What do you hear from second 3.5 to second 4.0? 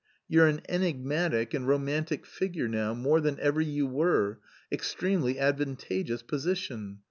you